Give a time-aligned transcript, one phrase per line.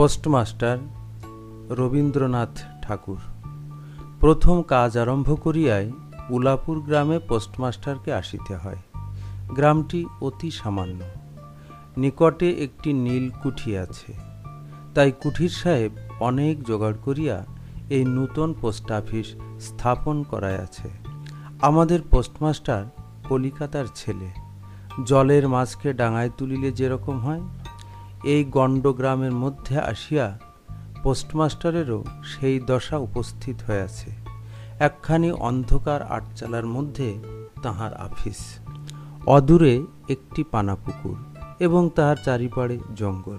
[0.00, 0.78] Postmaster
[1.78, 3.18] Rabindranath ঠাকুর।
[4.20, 5.92] প্রথম কাজ আরম্ভ করিয়াই
[6.30, 8.76] উলাপুর গ্রামে পোস্টমাস্টারকে আসিতে হয়।
[9.48, 11.00] গ্রামটি অতি সামান্য।
[11.96, 14.14] নিকটে একটি নীল কুঠি আছে।
[14.94, 17.44] তাই কুঠির সাহেব অনেক জোগাড় করিয়া
[17.90, 19.26] এই নূতন পোস্ট অফিস
[19.60, 20.88] স্থাপন করায় আছে
[21.62, 22.84] আমাদের পোস্টমাস্টার
[23.28, 24.30] কলিকাতার ছেলে।
[25.04, 27.40] জলের মাছকে ডাঙায় তুলিলে যেরকম হয়
[28.24, 30.38] এই গণ্ডগ্রামের মধ্যে আসিয়া
[31.02, 34.10] পোস্টমাস্টারেরও সেই দশা উপস্থিত হয়েছে
[34.78, 37.18] একখানি অন্ধকার আটচালার মধ্যে
[37.62, 38.58] তাহার আফিস।
[39.26, 41.16] অদূরে একটি পানাপুকুর
[41.58, 43.38] এবং তাহার চারিপাড়ে জঙ্গল।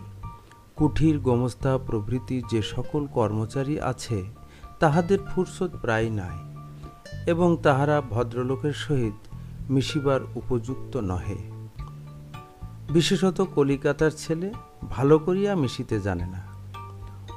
[0.75, 4.23] কুঠির গোমস্তা প্রভৃতি যে সকল কর্মচারী আছে,
[4.79, 6.37] তাহাদের ফুরসত প্রায় নাই
[7.27, 9.35] এবং তাহারা ভদ্রলোকের সহিত
[9.69, 11.37] মিশিবার উপযুক্ত নহে।
[12.89, 14.53] বিশেষত কলিকাতার ছেলে
[14.89, 16.41] ভালো করিয়া মিশিতে জানে না।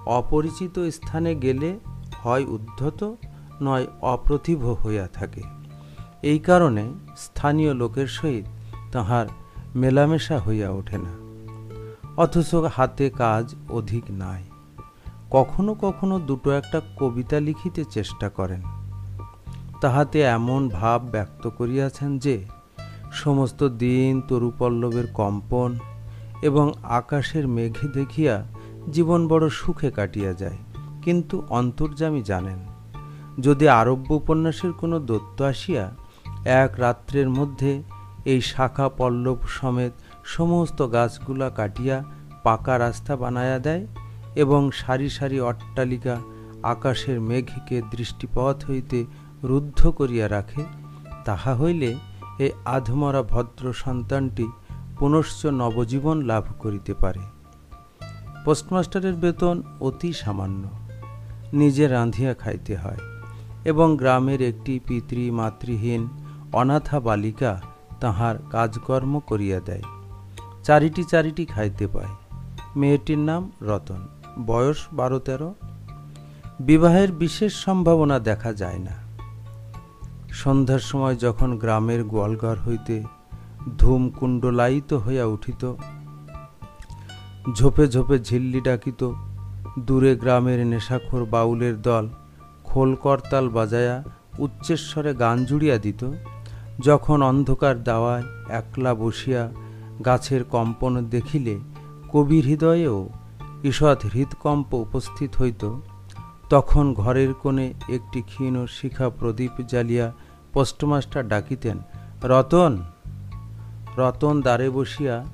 [0.06, 1.78] অপরিচিত স্থানে গেলে
[2.22, 3.14] হয় উদ্ধত,
[3.62, 5.42] নয় অপ্রতিভ হইয়া থাকে।
[6.22, 8.44] এই কারণে স্থানীয় লোকের সহিত
[8.92, 9.26] তাহার
[9.74, 11.24] মেলামেশা হইয়া ওঠে না।
[12.16, 14.44] অথচ হাতে কাজ অধিক নাই।
[15.30, 18.62] কখনো কখনো দুটো একটা কবিতা লিখিতে চেষ্টা করেন।
[19.80, 22.44] তাহাতে এমন ভাব ব্যক্ত করিয়াছেন যে,
[23.12, 25.78] সমস্ত দিন তরুপল্লবের কম্পন
[26.48, 26.66] এবং
[26.98, 28.34] আকাশের মেঘে দেখিয়া
[28.94, 30.58] জীবন বড় সুখে কাটিয়া যায়।
[31.04, 32.60] কিন্তু অন্তর্যামী জানেন,
[33.40, 35.84] যদি আরব্য উপন্যাসের কোনো দত্ত আসিয়া,
[36.62, 37.72] এক রাত্রের মধ্যে
[38.24, 39.92] এই শাখা পল্লব সমেত
[40.24, 41.96] সমস্ত গাছগুলা কাটিয়া
[42.42, 43.84] পাকা রাস্তা বানায়া দেয়
[44.42, 46.14] এবং সারি সারি অট্টালিকা
[46.72, 48.98] আকাশের মেঘকে দৃষ্টিপথ হইতে
[49.42, 50.62] রুদ্ধ করিয়া রাখে,
[51.24, 51.90] তাহা হইলে
[52.44, 54.46] এই আধমরা ভদ্র সন্তানটি
[54.98, 57.20] পুনশ্চ নবজীবন লাভ করিতে পারে।
[58.44, 60.68] পোস্টমাস্টারের বেতন অতি সামান্য।
[61.52, 62.98] নিজে রাঁধিয়া খাইতে হয়
[63.64, 66.08] এবং গ্রামের একটি পিতৃ মাতৃহীন
[66.52, 67.60] অনাথা বালিকা
[68.00, 69.82] তাহার কাজকর্ম করিয়া দেয়।
[70.64, 72.40] চারিটি চারিটি খাইতে পায়।
[72.76, 74.08] মেয়েটির নাম রতন।
[74.46, 75.54] বয়স বারো তেরো
[76.60, 79.04] বিবাহের বিশেষ সম্ভাবনা দেখা যায় না।
[80.32, 83.02] সন্ধ্যার সময় যখন গ্রামের গোয়ালঘর হইতে
[83.78, 85.72] ধূম কুণ্ডলায়িত হইয়া উঠিত।
[87.54, 89.12] ঝোপে ঝোপে ঝিল্লি ডাকিত।
[89.78, 92.08] দূরে গ্রামের নেশাখোর বাউলের দল
[92.64, 94.04] খোল করতাল বাজায়া
[94.38, 96.10] উচ্চেশ্বরে গান জুড়িয়া দিত।
[96.78, 99.52] যখন অন্ধকার দাওয়ায় একলা বসিয়া
[100.04, 101.58] গাছের কম্পন দেখিলে
[102.12, 103.08] কবির হৃদয়েও
[103.64, 105.62] ঈষৎ হৃদকম্প উপস্থিত হইত।
[106.50, 110.12] তখন ঘরের কোণে একটি ক্ষীণ শিখা প্রদীপ জ্বালিয়া
[110.52, 111.78] পোস্টমাস্টার ডাকিতেন,
[112.24, 112.78] রতন
[113.98, 115.24] রতন দ্বারে বসিয়া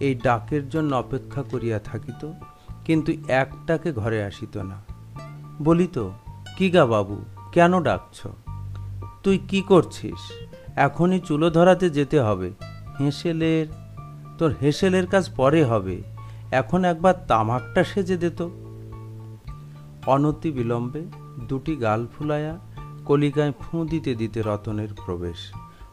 [0.00, 2.32] এই ডাকের জন্য অপেক্ষা করিয়া থাকিত,
[2.84, 4.84] কিন্তু একটাকে ঘরে আসিত না।
[5.62, 6.10] বলিত,
[6.56, 8.26] কি গা বাবু, কেন ডাকছ?
[9.22, 10.20] তুই কি করছিস?
[10.76, 12.50] এখনই চুলো ধরাতে যেতে হবে।
[13.00, 13.66] হেঁসেলের,
[14.38, 16.02] তোর হেঁসেলের কাজ পরে হবে।
[16.50, 18.48] এখন একবার তামাকটা সেজে দিত
[20.06, 21.02] অনতি বিলম্বে
[21.48, 22.58] দুটি গাল ফুলাইয়া
[23.04, 25.52] কলিকায় ফুঁ দিতে দিতে রতনের প্রবেশ।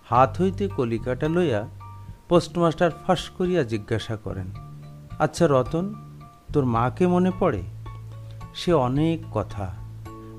[0.10, 1.70] হাত হইতে কলিকাটা লইয়া
[2.30, 4.52] পোস্টমাস্টার ফাঁস করিয়া জিজ্ঞাসা করেন
[5.20, 5.94] আচ্ছা রতন,
[6.54, 7.64] তোর মাকে মনে পড়ে?
[8.56, 9.76] সে অনেক কথা।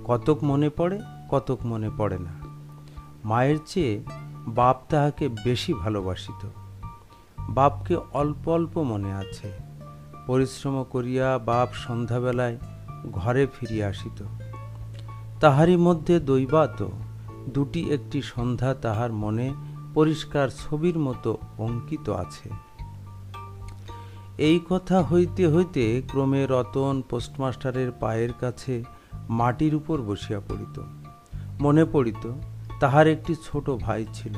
[0.04, 2.34] কতক মনে পড়ে, কতক মনে পড়ে না।
[3.25, 4.04] মায়ের চেয়ে
[4.46, 6.48] বাপ তাহাকে বেশি ভালোবাসিত।
[7.48, 9.52] বাপকে অল্প অল্প মনে আছে।
[10.26, 12.58] পরিশ্রম করিয়া বাপ সন্ধ্যাবেলায়
[13.12, 14.25] ঘরে ফিরিয়া আসিত।
[15.41, 16.86] তাহারই মধ্যে দৈবাত
[17.54, 19.54] দুটি একটি সন্ধ্যা তাহার মনে
[19.96, 22.48] পরিষ্কার ছবির মতো অঙ্কিত আছে।
[24.38, 28.75] এই কথা হইতে হইতে ক্রমে রতন পোস্টমাস্টারের পায়ের কাছে
[29.28, 30.76] মাটির উপর বসিয়া পড়িত।
[31.60, 32.25] মনে পড়িত,
[32.81, 34.34] তাহার একটি ছোট ভাই ছিল।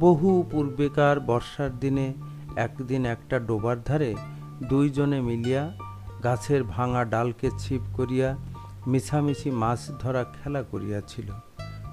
[0.00, 2.06] বহু পূর্বেকার বর্ষার দিনে
[2.56, 4.14] একদিন একটা ডোবার ধারে
[4.68, 5.72] দুইজনে মিলিয়া
[6.24, 8.28] গাছের ভাঙা ডালকে ছিপ করিয়া
[8.86, 11.28] মিছামিছি মাছ ধরা খেলা করিয়াছিল।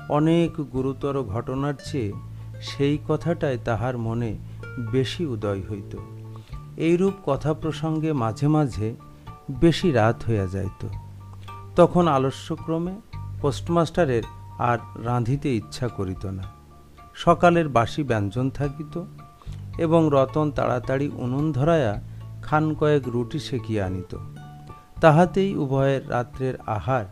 [0.09, 4.37] অনেক গুরুতর ঘটনার চেয়ে সেই কথাটাই তাহার মনে
[4.91, 5.97] বেশি উদয় হইত।
[6.77, 8.95] এইরূপ কথা প্রসঙ্গে মাঝে মাঝে
[9.51, 10.87] বেশি রাত হইয়া যাইত।
[11.75, 13.01] তখন আলস্যক্রমে
[13.41, 14.23] পোস্টমাস্টারের
[14.59, 16.43] আর রাঁধিতে ইচ্ছা করিত না।
[17.15, 19.03] সকালের বাসি ব্যঞ্জন থাকিত
[19.77, 22.01] এবং রতন তাড়াতাড়ি উনুন ধরায়া
[22.41, 24.17] খান কয়েক রুটি সেকিয়া আনিত।
[25.01, 27.05] তাহাতেই উভয়ের রাত্রের আহার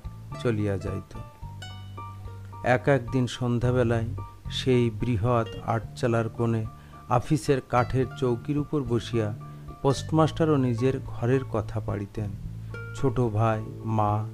[0.44, 1.18] চলিয়া যাইত।
[2.64, 4.08] এক একদিন সন্ধ্যাবেলায়
[4.52, 6.66] সেই বৃহৎ আটচালার কোণে
[7.10, 9.36] আফিসের কাঠের চৌকির উপর বসিয়া
[9.82, 12.30] পোস্টমাস্টারও নিজের ঘরের কথা পাড়িতেন,
[12.96, 14.26] ছোট ভাই, মা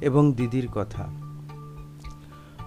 [0.00, 1.06] এবং দিদির কথা।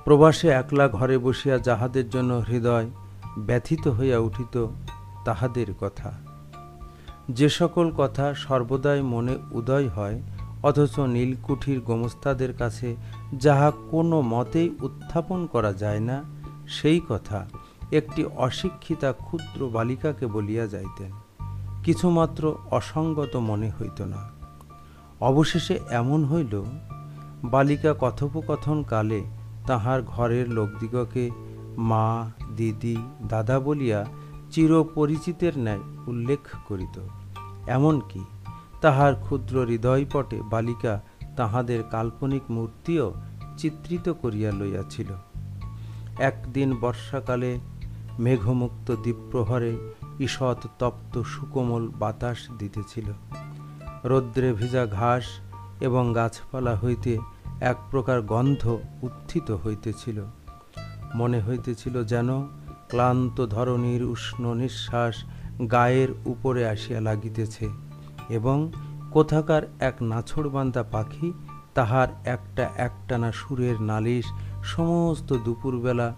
[0.05, 2.89] প্রবাসে একলা ঘরে বসিয়া যাহাদের জন্য হৃদয়
[3.37, 4.65] ব্যথিত হইয়া উঠিত
[5.25, 6.13] তাহাদের কথা।
[7.29, 10.21] যে সকল কথা সর্বদাই মনে উদয় হয়,
[10.63, 12.95] অথচ নীলকুঠির গোমস্তাদের কাছে
[13.33, 16.38] যাহা কোনো মতেই উত্থাপন করা যায় না
[16.69, 17.49] সেই কথা
[17.91, 21.11] একটি অশিক্ষিতা ক্ষুদ্র বালিকাকে বলিয়া যাইতেন।
[21.83, 24.29] কিছুমাত্র অসঙ্গত মনে হইত না।
[25.21, 26.63] অবশেষে এমন হইল,
[27.43, 29.21] বালিকা কথোপকথন কালে
[29.67, 31.31] তাহার ঘরের লোকদিগকে
[31.77, 34.05] মা, দিদি, দাদা বলিয়া
[34.51, 36.99] চিরপরিচিতের ন্যায় উল্লেখ করিত।
[37.67, 38.19] এমনকি
[38.81, 41.01] তাহার ক্ষুদ্র হৃদয়পটে বালিকা
[41.37, 43.13] তাহাদের কাল্পনিক মূর্তিও
[43.57, 45.07] চিত্রিত করিয়া লইয়াছিল।
[46.19, 47.59] একদিন বর্ষাকালে
[48.19, 49.77] মেঘমুক্ত দ্বীপ্রহরে
[50.19, 53.05] ঈষৎ তপ্ত সুকোমল বাতাস দিতেছিল।
[54.03, 55.23] রৌদ্রে ভেজা ঘাস
[55.81, 57.17] এবং গাছপালা হইতে
[57.61, 60.23] এক প্রকার গন্ধ উত্থিত হইতেছিল।
[61.15, 62.43] মনে হইতেছিল যেন
[62.87, 65.15] ক্লান্ত ধরনীর উষ্ণ নিঃশ্বাস
[65.71, 67.69] গায়ের উপরে আসিয়া লাগিতেছে
[68.29, 68.71] এবং
[69.11, 71.33] কোথাকার এক নাছড়বান্ধা পাখি
[71.73, 74.25] তাহার একটা একটানা সুরের নালিশ
[74.63, 76.15] সমস্ত দুপুরবেলা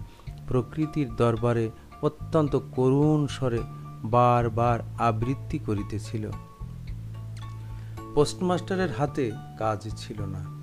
[0.48, 1.70] প্রকৃতির দরবারে
[2.02, 3.58] অত্যন্ত করুণ স্বরে
[4.04, 6.30] বারবার আবৃত্তি করিতেছিল।
[8.14, 10.62] পোস্টমাস্টারের হাতে কাজ ছিল না।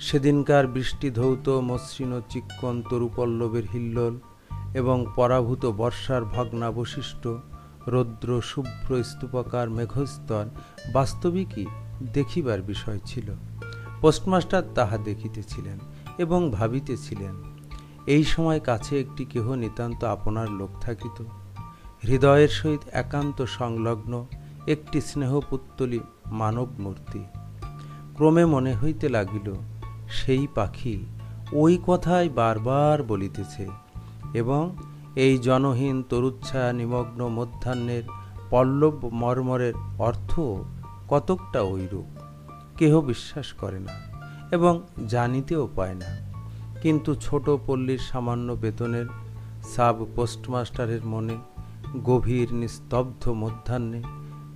[0.00, 4.18] সেদিনকার বৃষ্টি ধৌত, মসৃণ চিক্কন তরুপল্লবের হিল্লোল
[4.74, 7.28] এবং পরাভূত বর্ষার ভগ্নাবশিষ্ট,
[7.88, 10.44] রৌদ্র শুভ্র স্তূপকার মেঘস্তর
[10.92, 11.66] বাস্তবিকই
[12.12, 13.34] দেখিবার বিষয় ছিল।
[14.00, 15.78] পোস্টমাস্টার তাহা দেখিতেছিলেন।
[16.18, 17.34] এবং ভাবিতেছিলেন,
[18.06, 21.22] এই সময় কাছে একটি কেহ নিতান্ত আপনার লোক থাকিত।
[22.04, 24.26] হৃদয়ের সহিত একান্ত সংলগ্ন
[24.66, 27.24] একটি স্নেহপুত্তলি মানব মূর্তি
[28.14, 29.52] ক্রমে মনে হইতে লাগিল,
[30.08, 31.06] সেই পাখি
[31.52, 33.66] ওই কথাই বারবার বলিতেছে
[34.34, 34.76] এবং
[35.16, 38.02] এই জনহীন তরুচ্ছায়া নিমগ্ন মধ্যাহ্নের
[38.50, 40.40] পল্লব মর্মরের অর্থ
[41.08, 42.08] কতকটা ঐরূপ।
[42.78, 44.13] কেহ বিশ্বাস করে না।
[44.52, 46.32] এবং জানিতেও পায় না।
[46.82, 49.06] কিন্তু ছোট পল্লীর সামান্য বেতনের
[49.62, 51.36] সাব পোস্টমাস্টারের মনে
[52.04, 54.02] গভীর নিস্তব্ধ মধ্যাহ্নে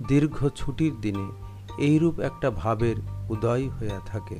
[0.07, 1.31] দীর্ঘ ছুটির দিনে
[1.77, 2.95] এইরূপ একটা ভাবের
[3.29, 4.39] উদয় হইয়া থাকে।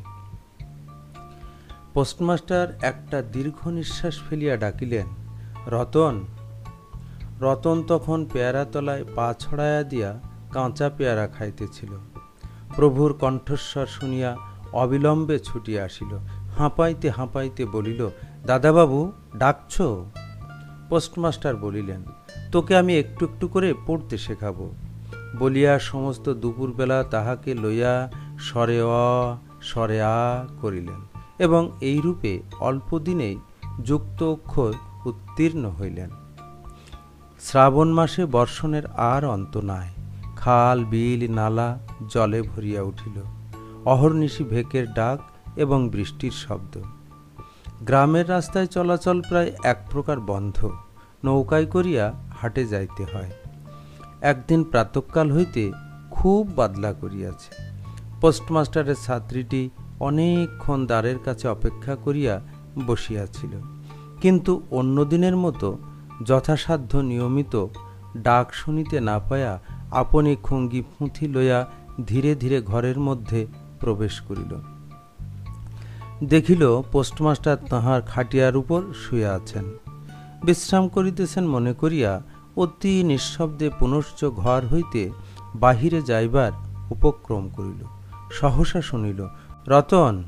[1.94, 5.08] পোস্টমাস্টার একটা দীর্ঘ নিঃশ্বাস ফেলিয়া ডাকিলেন,
[5.68, 6.26] রতন
[7.42, 10.20] রতন তখন পেয়ারা তলায় পা ছড়াইয়া দিয়া
[10.52, 11.90] কাঁচা পেয়ারা খাইতেছিল।
[12.76, 14.38] প্রভুর কণ্ঠস্বর শুনিয়া
[14.74, 16.18] অবিলম্বে ছুটিয়া আসিল।
[16.58, 18.10] হাঁপাইতে হাঁপাইতে বলিল,
[18.46, 19.82] দাদাবাবু, ডাকছ?
[20.90, 22.04] পোস্টমাস্টার বলিলেন,
[22.52, 24.72] তোকে আমি একটু একটু করে পড়তে শেখাবো।
[25.40, 33.38] বলিয়া সমস্ত দুপুরবেলা তাহাকে লইয়া সরে অ সরে আ করিলেন এবং এইরূপে অল্প দিনেই
[33.84, 34.74] যুক্ত অক্ষর
[35.06, 36.10] উত্তীর্ণ হইলেন।
[37.40, 39.88] শ্রাবণ মাসে বর্ষণের আর অন্ত নাই।
[40.36, 41.80] খাল, বিল, নালা,
[42.10, 43.39] জলে ভরিয়া উঠিল।
[43.90, 45.20] অহর্নিশি ভেকের ডাক
[45.56, 46.82] এবং বৃষ্টির শব্দ।
[47.82, 50.70] গ্রামের রাস্তায় চলাচল প্রায় এক প্রকার বন্ধ।
[51.24, 53.32] নৌকায় করিয়া হাটে যাইতে হয়।
[54.22, 55.72] একদিন প্রাতকাল হইতে
[56.12, 57.56] খুব বাদলা করিয়াছে।
[58.22, 59.70] পোস্টমাস্টারের ছাত্রীটি
[60.00, 62.42] অনেকক্ষণ দ্বারের কাছে অপেক্ষা করিয়া
[62.88, 63.84] বসিয়াছিল।
[64.22, 65.78] কিন্তু অন্য দিনের মতো
[66.26, 67.66] যথাসাধ্য নিয়মিত
[68.18, 69.60] ডাক শুনিতে না পায়া
[69.92, 71.68] আপনি খুঙ্গি ফুঁথি লইয়া
[72.08, 73.48] ধীরে ধীরে ঘরের মধ্যে
[73.80, 74.56] প্রবেশ করিল।
[76.24, 79.66] দেখিল পোস্টমাস্টার তাহার খাটিয়ার উপর শুয়ে আছেন।
[80.44, 82.22] বিশ্রাম করিতেছেন মনে করিয়া
[82.58, 85.12] অতি নিঃশব্দে পুনশ্চ ঘর হইতে
[85.56, 86.52] বাহিরে যাইবার
[86.92, 87.86] উপক্রম করিল।
[88.32, 89.28] সহসা শুনিল,
[89.68, 90.24] রতন!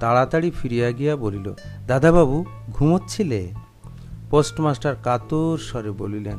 [0.00, 1.54] তাড়াতাড়ি ফিরিয়া গিয়া বলিল,
[1.86, 3.52] দাদাবাবু, ঘুমোচ্ছিলে?
[4.30, 6.38] পোস্টমাস্টার কাতর স্বরে বলিলেন,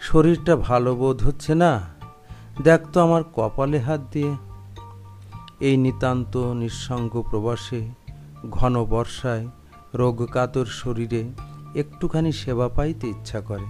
[0.00, 1.80] শরীরটা ভালো বোধ হচ্ছে না।
[2.62, 4.47] দেখ তো আমার কপালে হাত দিয়ে।
[5.60, 7.82] এই নিতান্ত নিঃসঙ্গ প্রবাসে,
[8.50, 9.46] ঘন বর্ষায়
[9.94, 11.22] রোগকাতর শরীরে
[11.74, 13.66] একটুখানি সেবা পাইতে ইচ্ছা করে।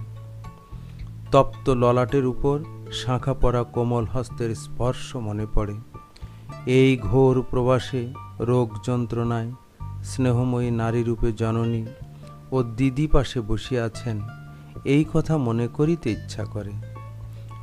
[1.31, 2.57] তপ্ত ললাটের উপর
[2.93, 5.75] শাঁখা পড়া কোমল হস্তের স্পর্শ মনে পড়ে।
[6.65, 8.03] এই ঘোর প্রবাসে
[8.39, 9.49] রোগ যন্ত্রণায়
[10.03, 11.83] স্নেহময়ী নারীরূপে জননী
[12.51, 14.17] ও দিদি পাশে বসিয়া আছেন
[14.85, 16.73] এই কথা মনে করিতে ইচ্ছা করে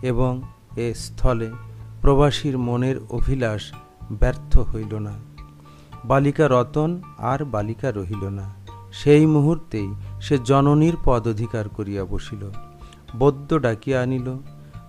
[0.02, 0.32] এবং
[0.76, 1.48] এ স্থলে
[2.02, 3.62] প্রবাসীর মনের অভিলাষ
[4.12, 5.12] ব্যর্থ হইল না।
[6.04, 8.54] বালিকা রতন আর বালিকা রহিল না।
[8.92, 12.50] সেই মুহূর্তেই সে জননীর পদ অধিকার করিয়া বসিল।
[13.18, 14.38] বদ্য ডাকিয়া আনিল,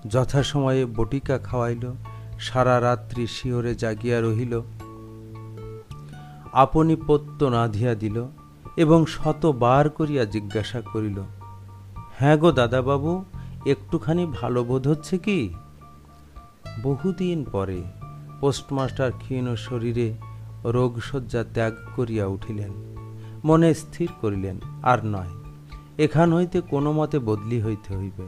[0.07, 1.93] যথাসময়ে বটিকা খাওয়াইল,
[2.39, 4.61] সারা রাত্রি শিহরে জাগিয়া রহিল।
[6.53, 8.27] আপনি পত্য নাধিয়া দিল
[8.77, 11.21] এবং শতবার করিয়া জিজ্ঞাসা করিল
[12.19, 13.25] হ্যাঁ গো দাদাবাবু,
[13.65, 15.53] একটুখানি ভালো বোধ হচ্ছে কি?
[16.83, 17.83] বহুদিন পরে
[18.41, 20.13] পোস্টমাস্টার ক্ষীণ শরীরে
[20.63, 22.71] রোগশয্যা ত্যাগ করিয়া উঠিলেন।
[23.45, 25.29] মনে স্থির করিলেন, আর নয়
[25.97, 28.27] এখান হইতে কোনো মতে বদলি হইতে হইবে।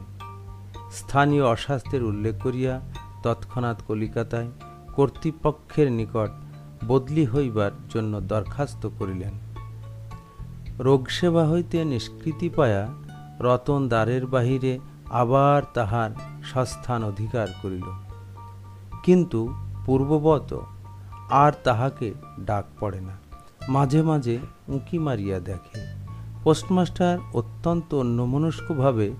[0.90, 2.80] স্থানীয় অস্বাস্থ্যের উল্লেখ করিয়া
[3.22, 4.48] তৎক্ষণাৎ কলিকাতায়
[4.96, 6.30] কর্তৃপক্ষের নিকট
[6.88, 9.34] বদলি হইবার জন্য দরখাস্ত করিলেন।
[10.78, 12.88] রোগসেবা হইতে নিষ্কৃতি পায়া
[13.40, 14.78] রতন দ্বারের বাহিরে
[15.10, 16.10] আবার তাহার
[16.44, 17.88] সস্থান অধিকার করিল।
[19.02, 19.54] কিন্তু
[19.90, 20.60] পূর্ববত
[21.30, 23.16] আর তাহাকে ডাক পড়ে না।
[23.68, 25.80] মাঝে মাঝে উঁকি মারিয়া দেখে।
[26.44, 29.12] পোস্টমাস্টার অত্যন্ত অন্যমনস্কভাবে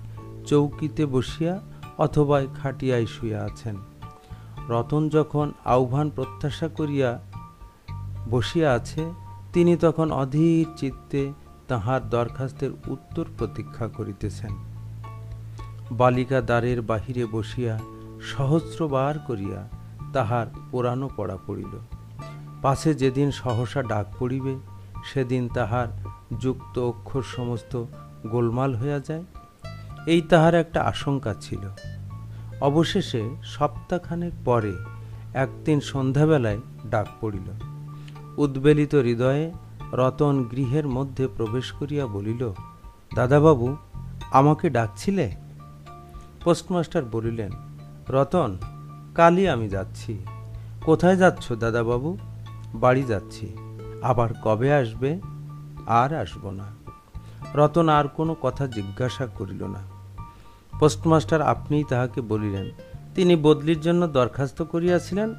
[0.47, 1.61] চৌকিতে বসিয়া
[1.99, 3.77] অথবা খাটিয়ায় শুয়ে আছেন।
[4.69, 7.21] রতন যখন আহ্বান প্রত্যাশা করিয়া
[8.31, 9.13] বসিয়া আছে,
[9.53, 11.33] তিনি তখন অধীর চিত্তে
[11.69, 14.57] তাহার দরখাস্তের উত্তর প্রতীক্ষা করিতেছেন।
[15.93, 17.79] বালিকা দ্বারের বাহিরে বসিয়া
[18.21, 19.80] সহস্রবার করিয়া
[20.13, 21.79] তাহার পুরানো পড়া পড়িল।
[22.63, 24.59] পাশে যেদিন সহসা ডাক পড়িবে,
[25.05, 25.87] সেদিন তাহার
[26.41, 27.85] যুক্ত অক্ষর সমস্ত
[28.27, 29.25] গোলমাল হইয়া যায়।
[30.07, 31.69] এই তাহার একটা আশঙ্কা ছিল।
[32.61, 34.73] অবশেষে সপ্তাহখানেক পরে
[35.35, 37.51] একদিন সন্ধ্যাবেলায় ডাক পড়িল।
[38.37, 39.53] উদ্বেলিত হৃদয়ে
[39.93, 42.53] রতন গৃহের মধ্যে প্রবেশ করিয়া বলিল,
[43.15, 43.77] দাদাবাবু,
[44.31, 45.37] আমাকে ডাকছিলে?
[46.45, 47.51] পোস্টমাস্টার বলিলেন,
[48.09, 48.59] রতন
[49.15, 50.19] কালই আমি যাচ্ছি।
[50.85, 52.19] কোথায় যাচ্ছ দাদাবাবু?
[52.75, 53.57] বাড়ি যাচ্ছি।
[54.03, 55.21] আবার কবে আসবে?
[55.87, 56.65] আর আসব না।
[57.55, 59.81] রতন আর কোনো কথা জিজ্ঞাসা করিল না।
[60.81, 62.71] পোস্টমাস্টার আপনিই তাহাকে বলিলেন,
[63.15, 65.35] তিনি বদলির জন্য দরখাস্ত করিয়াছিলেন?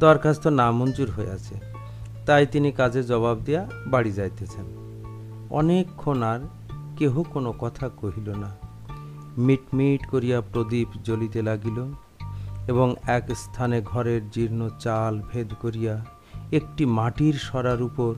[0.00, 1.54] দরখাস্ত নামঞ্জুর হইয়াছে।
[2.26, 4.64] তাই তিনি কাজে জবাব দিয়া বাড়ি যাইতেছেন।
[5.50, 6.40] অনেকক্ষণ আর
[6.96, 8.56] কেহ কোনো কথা কহিল না।
[9.38, 11.92] মিটমিট করিয়া প্রদীপ জ্বলিতে লাগিল।
[12.68, 16.04] এবং এক স্থানে ঘরের জীর্ণ চাল ভেদ করিয়া
[16.52, 18.14] একটি মাটির সরার উপর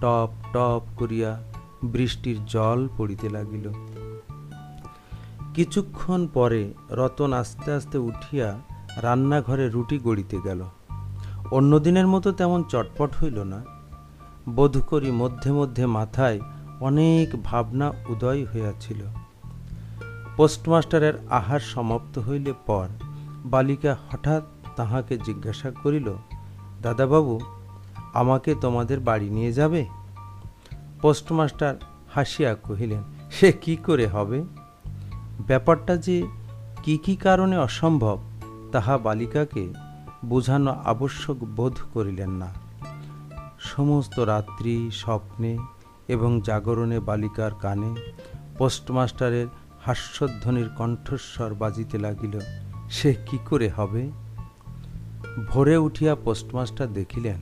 [0.00, 1.42] টপ টপ করিয়া
[1.84, 3.68] বৃষ্টির জল পড়িতে লাগিল।
[5.54, 8.58] কিছুক্ষণ পরে রতন আস্তে আস্তে উঠিয়া
[8.96, 10.62] রান্নাঘরে রুটি গড়িতে গেল।
[11.50, 13.64] অন্যদিনের মতো তেমন চটপট হইল না।
[14.50, 16.40] বোধ করি মধ্যে মধ্যে মাথায়
[16.80, 18.98] অনেক ভাবনা উদয় হইয়াছিল।
[20.36, 22.88] পোস্টমাস্টারের আহার সমাপ্ত হইলে পর
[23.44, 24.42] বালিকা হঠাৎ
[24.76, 26.14] তাহাকে জিজ্ঞাসা করিল,
[26.82, 27.40] দাদাবাবু,
[28.14, 29.86] আমাকে তোমাদের বাড়ি নিয়ে যাবে?
[31.02, 31.74] পোস্টমাস্টার
[32.14, 34.44] হাসিয়া কহিলেন, সে কি করে হবে?
[35.46, 36.22] ব্যাপারটা যে
[36.82, 38.18] কি কি কারণে অসম্ভব,
[38.72, 39.72] তাহা বালিকাকে
[40.24, 42.52] বোঝানো আবশ্যক বোধ করিলেন না।
[43.60, 45.58] সমস্ত রাত্রি, স্বপ্নে
[46.08, 47.94] এবং জাগরণে বালিকার কানে
[48.58, 49.46] পোস্টমাস্টারের
[49.84, 52.40] হাস্যধ্বনির কণ্ঠস্বর বাজিতে লাগিল।
[52.90, 54.10] সে কি করে হবে?
[55.48, 57.40] ভোরে উঠিয়া পোস্টমাস্টার দেখিলেন,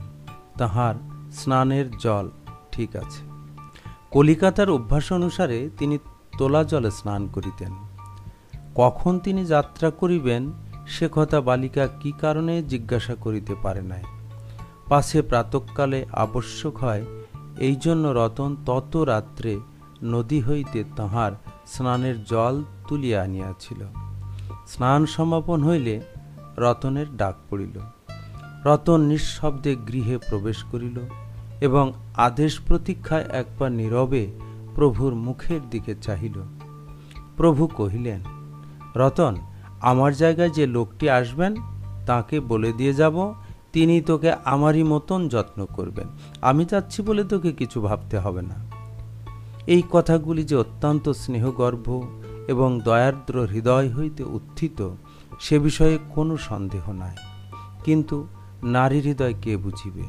[0.57, 0.95] তাহার
[1.31, 2.29] স্নানের জল
[2.71, 3.21] ঠিক আছে।
[4.11, 5.97] কলিকাতার অভ্যাস অনুসারে তিনি
[6.37, 7.73] তোলা জলে স্নান করিতেন।
[8.75, 10.51] কখন তিনি যাত্রা করিবেন,
[10.87, 14.03] সে কথা বালিকা কি কারণে জিজ্ঞাসা করিতে পারে নাই।
[14.89, 17.05] পাশে প্রাতকালে আবশ্যক হয়,
[17.57, 19.59] এই জন্য রতন তত রাত্রে
[20.03, 21.31] নদী হইতে তাহার
[21.67, 23.85] স্নানের জল তুলিয়া আনিয়াছিল।
[24.67, 26.01] স্নান সমাপন হইলে
[26.57, 27.79] রতনের ডাক পড়িল।
[28.65, 30.99] রতন নিঃশব্দে গৃহে প্রবেশ করিল
[31.61, 34.31] এবং আদেশ প্রতীক্ষায় একবার নীরবে
[34.75, 36.41] প্রভুর মুখের দিকে চাহিল।
[37.37, 38.19] প্রভু কহিলেন,
[38.95, 39.35] রতন,
[39.81, 41.55] আমার জায়গায় যে লোকটি আসবেন,
[42.05, 43.33] তাকে বলে দিয়ে যাব।
[43.73, 46.07] তিনি তোকে আমারই মতন যত্ন করবেন।
[46.41, 48.55] আমি চাচ্ছি বলে তোকে কিছু ভাবতে হবে না।
[49.67, 52.03] এই কথাগুলি যে অত্যন্ত স্নেহগর্ভ
[52.47, 54.79] এবং দয়ার্দ্র হৃদয় হইতে উত্থিত,
[55.39, 57.15] সে বিষয়ে কোনো সন্দেহ নাই।
[57.83, 58.17] কিন্তু
[58.63, 60.05] নারী হৃদয় কে বুঝিবে?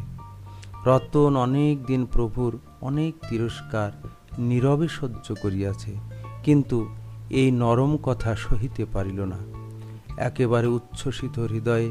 [0.86, 3.90] রতন অনেক দিন প্রভুর অনেক তিরস্কার
[4.38, 5.92] নীরবে সহ্য করিয়াছে,
[6.42, 6.78] কিন্তু
[7.30, 9.40] এই নরম কথা সহিতে পারিল না।
[10.16, 11.88] একেবারে উচ্ছ্বসিত হৃদয়ে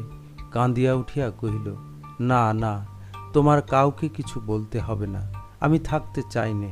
[0.51, 1.67] কাঁদিয়া উঠিয়া কহিল,
[2.21, 2.73] না না,
[3.33, 5.23] তোমার কাউকে কিছু বলতে হবে না,
[5.59, 6.71] আমি থাকতে চাই নে।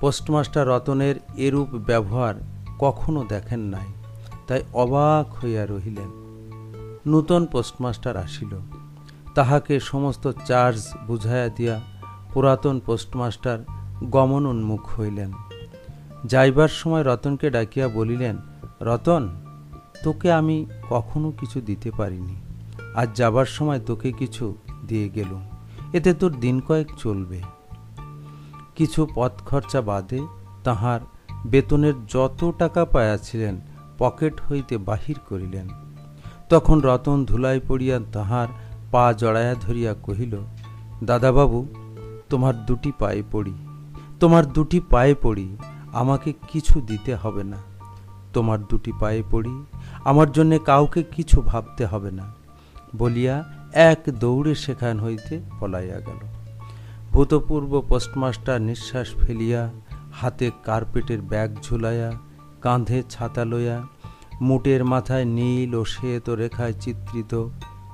[0.00, 2.34] পোস্টমাস্টার রতনের এরূপ ব্যবহার
[2.78, 3.86] কখনো দেখেন নাই,
[4.46, 6.10] তাই অবাক হইয়া রহিলেন।
[7.06, 8.58] নূতন পোস্টমাস্টার আসিল।
[9.34, 11.80] তাহাকে সমস্ত চার্জ বুঝাইয়া দিয়া
[12.34, 13.58] পুরাতন পোস্টমাস্টার
[14.04, 15.32] গমন উন্মুখ হইলেন।
[16.24, 18.36] যাইবার সময় রতনকে ডাকিয়া বলিলেন,
[18.80, 19.28] রতন,
[20.02, 22.34] তোকে আমি কখনো কিছু দিতে পারিনি।
[22.94, 25.48] আজ যাবার সময় তোকে কিছু দিয়ে গেলুম।
[25.92, 27.59] এতে তোর দিন কয়েক চলবে।
[28.80, 30.20] কিছু পথ খরচা বাদে
[30.64, 31.00] তাহার
[31.46, 33.60] বেতনের যত টাকা পাইয়াছিলেন,
[33.98, 35.68] পকেট হইতে বাহির করিলেন।
[36.48, 38.48] তখন রতন ধুলাই পড়িয়া তাহার
[38.90, 40.36] পা জড়াইয়া ধরিয়া কহিল,
[41.04, 41.68] দাদাবাবু,
[42.28, 43.54] তোমার দুটি পায়ে পড়ি।
[44.20, 45.56] তোমার দুটি পায়ে পড়ি,
[45.92, 47.56] আমাকে কিছু দিতে হবে না।
[48.32, 49.64] তোমার দুটি পায়ে পড়ি,
[50.04, 52.34] আমার জন্যে কাউকে কিছু ভাবতে হবে না।
[52.96, 56.39] বলিয়া এক দৌড়ে সেখান হইতে পলাইয়া গেল।
[57.12, 59.62] ভূতপূর্ব পোস্টমাস্টার নিঃশ্বাস ফেলিয়া,
[60.12, 62.10] হাতে কার্পেটের ব্যাগ ঝুলাইয়া,
[62.60, 63.76] কাঁধে ছাতা লইয়া,
[64.40, 67.32] মুটের মাথায় নীল ও শ্বেত রেখায় চিত্রিত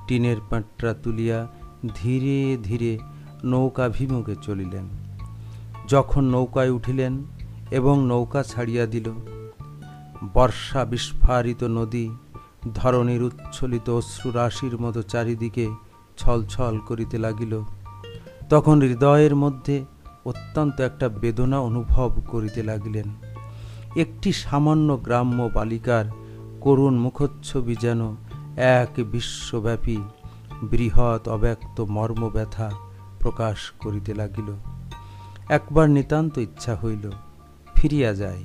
[0.07, 1.47] টিনের পাঁটরা তুলিয়া
[1.95, 2.99] ধীরে ধীরে
[3.43, 4.85] নৌকাভিমুখে চলিলেন।
[5.87, 7.13] যখন নৌকায় উঠিলেন
[7.71, 9.07] এবং নৌকা ছাড়িয়া দিল,
[10.33, 12.09] বর্ষা বিস্ফারিত নদী,
[12.73, 15.65] ধরণীর উচ্ছ্বলিত অশ্রুরাশির মতো চারিদিকে
[16.17, 17.53] ছলছল করিতে লাগিল।
[18.49, 19.85] তখন হৃদয়ের মধ্যে
[20.25, 23.07] অত্যন্ত একটা বেদনা অনুভব করিতে লাগিলেন।
[23.95, 26.05] একটি সামান্য গ্রাম্য বালিকার
[26.61, 28.15] করুণ মুখচ্ছবি যেন
[28.55, 29.97] এক বিশ্বব্যাপী
[30.63, 32.71] বৃহৎ অব্যক্ত মর্ম ব্যথা
[33.19, 34.55] প্রকাশ করিতে লাগিল।
[35.49, 37.11] একবার নিতান্ত ইচ্ছা হইল,
[37.75, 38.43] ফিরিয়া যায়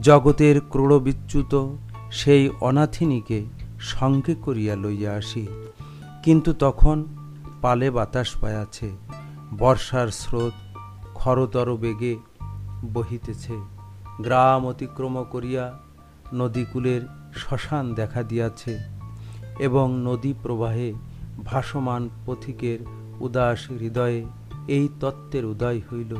[0.00, 1.72] জগতের ক্রোড়বিচ্যুত
[2.10, 3.44] সেই অনাথিনীকে
[3.80, 5.46] সঙ্গে করিয়া লইয়া আসি।
[6.22, 7.04] কিন্তু তখন
[7.62, 8.90] পালে বাতাস পায়াছে
[9.58, 10.52] বর্ষার স্রোত
[11.14, 12.16] খরতর বেগে
[12.92, 13.52] বহিতেছে।
[14.20, 15.78] গ্রাম অতিক্রম করিয়া
[16.34, 17.02] নদীকূলের
[17.36, 18.78] শ্মশান দেখা দিয়াছে
[19.58, 20.94] এবং নদী প্রবাহে
[21.44, 22.78] ভাসমান পথিকের
[23.20, 24.24] উদাস হৃদয়ে
[24.68, 26.16] এই তত্ত্বের উদয় হইল।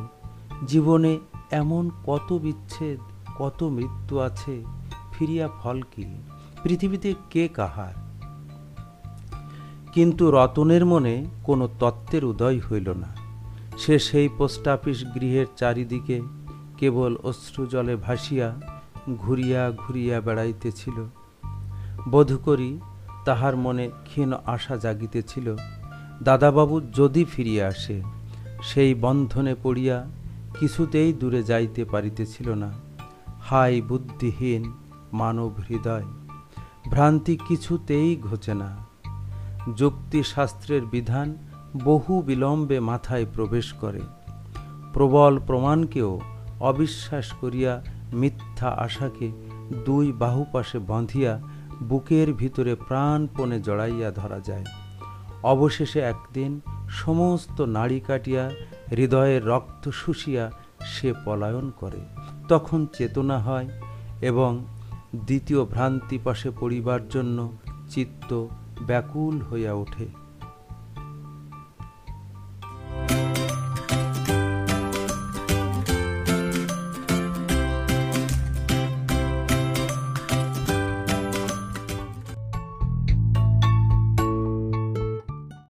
[0.66, 1.18] জীবনে
[1.50, 2.98] এমন কত বিচ্ছেদ,
[3.38, 4.64] কত মৃত্যু আছে,
[5.12, 6.22] ফিরিয়া ফল কি?
[6.62, 7.94] পৃথিবীতে কে কাহার?
[9.92, 13.23] কিন্তু রতনের মনে কোনো তত্ত্বের উদয় হইল না।
[13.78, 16.20] সে সেই পোস্ট অফিস গৃহের চারিদিকে
[16.78, 18.60] কেবল অশ্রুজলে ভাসিয়া
[19.16, 21.06] ঘুরিয়া ঘুরিয়া বেড়াইতেছিল।
[22.08, 22.80] বোধ করি
[23.24, 25.56] তাহার মনে ক্ষীণ আশা জাগিতেছিল,
[26.22, 28.02] দাদাবাবু যদি ফিরিয়া আসে,
[28.62, 30.06] সেই বন্ধনে পড়িয়া
[30.60, 32.72] কিছুতেই দূরে যাইতে পারিতেছিল না।
[33.40, 34.72] হাই বুদ্ধিহীন
[35.12, 36.06] মানব হৃদয়,
[36.90, 38.70] ভ্রান্তি কিছুতেই ঘোচে না।
[39.76, 41.36] যুক্তিশাস্ত্রের বিধান
[41.84, 44.00] বহু বিলম্বে মাথায় প্রবেশ করে।
[44.92, 46.20] প্রবল প্রমাণকেও
[46.60, 47.82] অবিশ্বাস করিয়া
[48.12, 49.32] মিথ্যা আশাকে
[49.84, 51.40] দুই বাহু পাশে বাঁধিয়া
[51.82, 54.64] বুকের ভিতরে প্রাণপণে জড়াইয়া ধরা যায়।
[55.42, 58.50] অবশেষে একদিন সমস্ত নাড়ি কাটিয়া
[58.90, 62.00] হৃদয়ের রক্ত শুষিয়া সে পলায়ন করে।
[62.48, 63.68] তখন চেতনা হয়
[64.20, 64.64] এবং
[65.16, 67.52] দ্বিতীয় ভ্রান্তি পাশে পড়িবার জন্য
[67.90, 68.46] চিত্ত
[68.82, 70.23] ব্যাকুল হইয়া ওঠে।